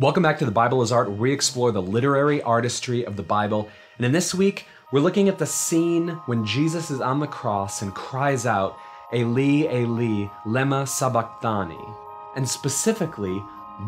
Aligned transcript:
Welcome 0.00 0.24
back 0.24 0.40
to 0.40 0.44
The 0.44 0.50
Bible 0.50 0.82
is 0.82 0.90
Art, 0.90 1.08
where 1.08 1.16
we 1.16 1.32
explore 1.32 1.70
the 1.70 1.80
literary 1.80 2.42
artistry 2.42 3.06
of 3.06 3.14
the 3.14 3.22
Bible. 3.22 3.68
And 3.96 4.04
in 4.04 4.10
this 4.10 4.34
week, 4.34 4.66
we're 4.90 4.98
looking 4.98 5.28
at 5.28 5.38
the 5.38 5.46
scene 5.46 6.08
when 6.26 6.44
Jesus 6.44 6.90
is 6.90 7.00
on 7.00 7.20
the 7.20 7.28
cross 7.28 7.80
and 7.80 7.94
cries 7.94 8.44
out, 8.44 8.76
Eli, 9.14 9.72
Eli, 9.72 10.26
lema 10.46 10.88
sabachthani. 10.88 11.78
And 12.34 12.48
specifically, 12.48 13.36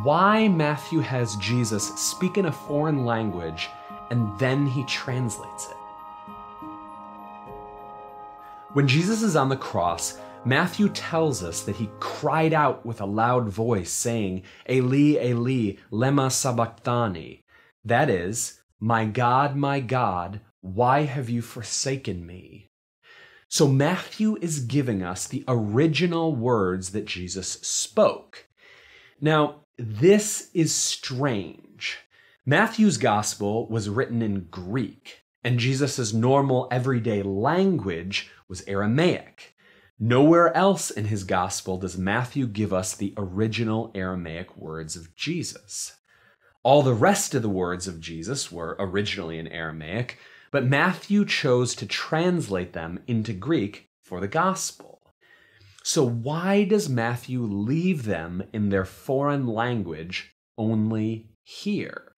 why 0.05 0.47
Matthew 0.47 1.01
has 1.01 1.35
Jesus 1.39 1.88
speak 1.97 2.38
in 2.38 2.47
a 2.47 2.53
foreign 2.53 3.04
language 3.04 3.69
and 4.11 4.38
then 4.38 4.65
he 4.65 4.85
translates 4.85 5.71
it. 5.71 5.77
When 8.75 8.87
Jesus 8.87 9.23
is 9.23 9.35
on 9.35 9.49
the 9.49 9.57
cross, 9.57 10.21
Matthew 10.47 10.90
tells 10.90 11.42
us 11.42 11.62
that 11.62 11.74
he 11.74 11.90
cried 11.99 12.53
out 12.53 12.87
with 12.87 13.01
a 13.01 13.04
loud 13.04 13.49
voice, 13.49 13.90
saying, 13.90 14.44
Eli, 14.71 15.21
Eli, 15.21 15.74
lema 15.90 16.30
sabachthani. 16.30 17.42
That 17.84 18.09
is, 18.09 18.61
My 18.79 19.07
God, 19.07 19.57
my 19.57 19.80
God, 19.80 20.41
why 20.61 21.02
have 21.02 21.29
you 21.29 21.43
forsaken 21.43 22.24
me? 22.24 22.69
So 23.48 23.66
Matthew 23.66 24.37
is 24.41 24.61
giving 24.61 25.02
us 25.02 25.27
the 25.27 25.43
original 25.48 26.37
words 26.37 26.91
that 26.91 27.07
Jesus 27.07 27.49
spoke. 27.63 28.47
Now, 29.21 29.63
this 29.77 30.51
is 30.55 30.73
strange. 30.73 31.99
Matthew's 32.45 32.99
gospel 32.99 33.66
was 33.69 33.88
written 33.88 34.23
in 34.23 34.47
Greek, 34.49 35.24
and 35.43 35.59
Jesus' 35.59 36.13
normal 36.13 36.69
everyday 36.71 37.24
language 37.24 38.30
was 38.49 38.63
Aramaic. 38.69 39.55
Nowhere 39.99 40.55
else 40.55 40.91
in 40.91 41.07
his 41.07 41.25
gospel 41.25 41.79
does 41.79 41.97
Matthew 41.97 42.47
give 42.47 42.73
us 42.73 42.95
the 42.95 43.15
original 43.17 43.91
Aramaic 43.95 44.55
words 44.55 44.95
of 44.95 45.15
Jesus. 45.17 45.97
All 46.63 46.83
the 46.83 46.93
rest 46.93 47.35
of 47.35 47.41
the 47.41 47.49
words 47.49 47.89
of 47.89 48.01
Jesus 48.01 48.53
were 48.53 48.77
originally 48.79 49.39
in 49.39 49.49
Aramaic, 49.49 50.19
but 50.51 50.66
Matthew 50.66 51.25
chose 51.25 51.75
to 51.77 51.87
translate 51.87 52.75
them 52.75 53.01
into 53.07 53.33
Greek 53.33 53.88
for 54.03 54.21
the 54.21 54.29
gospel. 54.29 55.01
So, 55.83 56.05
why 56.05 56.65
does 56.65 56.88
Matthew 56.88 57.43
leave 57.43 58.05
them 58.05 58.43
in 58.53 58.69
their 58.69 58.85
foreign 58.85 59.47
language 59.47 60.35
only 60.59 61.31
here? 61.45 62.13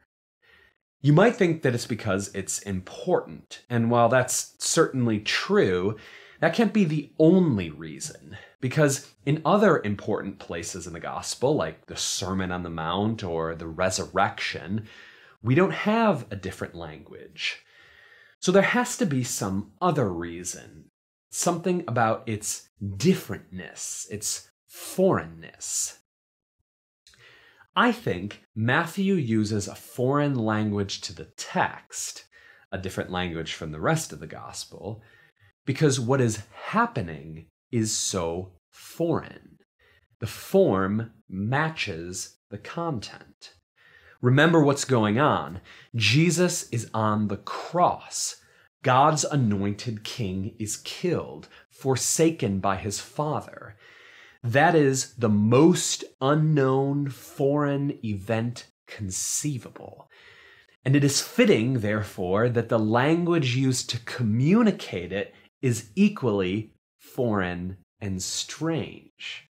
You 1.01 1.13
might 1.13 1.37
think 1.37 1.63
that 1.63 1.75
it's 1.75 1.87
because 1.87 2.35
it's 2.35 2.59
important, 2.61 3.63
and 3.70 3.89
while 3.89 4.09
that's 4.09 4.55
certainly 4.59 5.20
true, 5.20 5.97
that 6.41 6.55
can't 6.55 6.72
be 6.72 6.84
the 6.84 7.11
only 7.19 7.70
reason. 7.70 8.36
Because 8.61 9.08
in 9.25 9.42
other 9.44 9.81
important 9.83 10.39
places 10.39 10.86
in 10.86 10.92
the 10.92 11.00
gospel, 11.00 11.55
like 11.55 11.86
the 11.86 11.97
Sermon 11.97 12.50
on 12.50 12.62
the 12.62 12.70
Mount 12.70 13.22
or 13.22 13.55
the 13.55 13.69
resurrection, 13.69 14.89
we 15.42 15.55
don't 15.55 15.72
have 15.72 16.27
a 16.30 16.36
different 16.36 16.75
language. 16.75 17.64
So 18.41 18.53
there 18.53 18.62
has 18.62 18.97
to 18.98 19.06
be 19.06 19.25
some 19.25 19.72
other 19.80 20.12
reason, 20.12 20.91
something 21.30 21.84
about 21.86 22.28
its 22.28 22.69
differentness, 22.83 24.06
its 24.11 24.50
foreignness. 24.67 25.98
I 27.75 27.92
think 27.92 28.42
Matthew 28.56 29.14
uses 29.14 29.69
a 29.69 29.75
foreign 29.75 30.34
language 30.34 31.00
to 31.02 31.12
the 31.12 31.27
text, 31.36 32.25
a 32.73 32.78
different 32.78 33.11
language 33.11 33.55
from 33.55 33.70
the 33.70 33.80
rest 33.80 34.12
of 34.12 34.19
the 34.19 34.27
gospel, 34.27 35.02
because 35.69 36.00
what 36.00 36.19
is 36.19 36.44
happening 36.69 37.44
is 37.70 37.94
so 37.94 38.52
foreign. 38.70 39.58
The 40.19 40.27
form 40.27 41.12
matches 41.28 42.38
the 42.48 42.56
content. 42.56 43.52
Remember 44.22 44.64
what's 44.64 44.86
going 44.86 45.19
on. 45.19 45.61
Jesus 45.94 46.70
is 46.70 46.89
on 46.94 47.28
the 47.28 47.36
cross. 47.36 48.36
God's 48.83 49.24
anointed 49.24 50.05
king 50.05 50.55
is 50.58 50.78
killed, 50.78 51.48
forsaken 51.68 52.61
by 52.61 52.77
his 52.77 52.98
father. 52.98 53.77
That 54.42 54.74
is 54.74 55.17
the 55.17 55.28
most 55.28 56.02
unknown 56.23 57.11
foreign 57.11 57.98
event 58.02 58.68
conceivable. 58.86 60.08
And 60.83 60.96
it 60.96 61.05
is 61.05 61.20
fitting, 61.20 61.80
therefore, 61.80 62.48
that 62.48 62.70
the 62.70 62.78
language 62.78 63.55
used 63.55 63.90
to 63.90 64.01
communicate 64.07 65.12
it 65.12 65.34
is 65.63 65.91
equally 65.95 66.73
foreign 66.98 67.77
and 68.01 68.23
strange. 68.23 69.48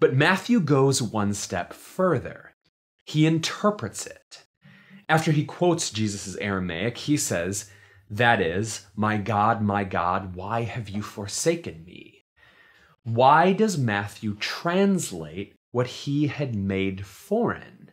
But 0.00 0.14
Matthew 0.14 0.60
goes 0.60 1.00
one 1.02 1.34
step 1.34 1.72
further. 1.72 2.54
He 3.04 3.26
interprets 3.26 4.06
it. 4.06 4.44
After 5.08 5.32
he 5.32 5.44
quotes 5.44 5.90
Jesus' 5.90 6.36
Aramaic, 6.36 6.98
he 6.98 7.16
says, 7.16 7.70
That 8.10 8.40
is, 8.40 8.86
my 8.96 9.18
God, 9.18 9.62
my 9.62 9.84
God, 9.84 10.34
why 10.34 10.62
have 10.62 10.88
you 10.88 11.02
forsaken 11.02 11.84
me? 11.84 12.14
why 13.04 13.52
does 13.52 13.76
Matthew 13.78 14.34
translate 14.34 15.54
what 15.72 15.86
he 15.86 16.26
had 16.26 16.54
made 16.54 17.06
foreign? 17.06 17.90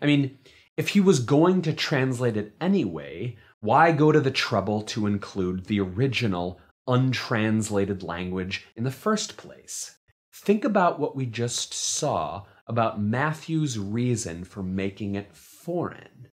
I 0.00 0.06
mean, 0.06 0.38
if 0.76 0.90
he 0.90 1.00
was 1.00 1.18
going 1.18 1.62
to 1.62 1.72
translate 1.72 2.36
it 2.36 2.54
anyway, 2.60 3.36
why 3.62 3.92
go 3.92 4.10
to 4.10 4.20
the 4.20 4.30
trouble 4.30 4.82
to 4.82 5.06
include 5.06 5.66
the 5.66 5.80
original 5.80 6.60
untranslated 6.88 8.02
language 8.02 8.66
in 8.76 8.82
the 8.82 8.90
first 8.90 9.36
place? 9.36 9.98
Think 10.34 10.64
about 10.64 10.98
what 10.98 11.14
we 11.14 11.26
just 11.26 11.72
saw 11.72 12.42
about 12.66 13.00
Matthew's 13.00 13.78
reason 13.78 14.42
for 14.42 14.64
making 14.64 15.14
it 15.14 15.34
foreign. 15.34 16.28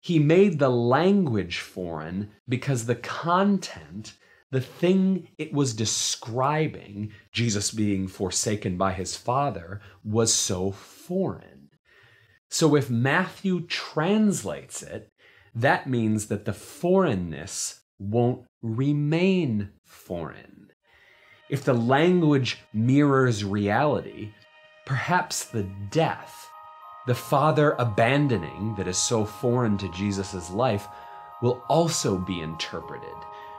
He 0.00 0.18
made 0.18 0.58
the 0.58 0.70
language 0.70 1.58
foreign 1.58 2.30
because 2.48 2.86
the 2.86 2.96
content 2.96 4.14
the 4.50 4.60
thing 4.60 5.26
it 5.36 5.52
was 5.52 5.74
describing, 5.74 7.10
Jesus 7.32 7.72
being 7.72 8.06
forsaken 8.06 8.76
by 8.76 8.92
his 8.92 9.16
Father, 9.16 9.80
was 10.04 10.32
so 10.32 10.70
foreign. 10.70 11.70
So 12.50 12.76
if 12.76 12.88
Matthew 12.88 13.66
translates 13.66 14.80
it, 14.80 15.08
that 15.54 15.88
means 15.88 16.26
that 16.26 16.44
the 16.44 16.52
foreignness 16.52 17.80
won't 17.98 18.44
remain 18.62 19.70
foreign. 19.84 20.72
If 21.48 21.64
the 21.64 21.74
language 21.74 22.58
mirrors 22.72 23.44
reality, 23.44 24.32
perhaps 24.86 25.44
the 25.44 25.64
death, 25.90 26.48
the 27.06 27.14
Father 27.14 27.72
abandoning 27.78 28.74
that 28.76 28.88
is 28.88 28.98
so 28.98 29.24
foreign 29.24 29.76
to 29.78 29.92
Jesus' 29.92 30.50
life, 30.50 30.88
will 31.42 31.62
also 31.68 32.18
be 32.18 32.40
interpreted 32.40 33.14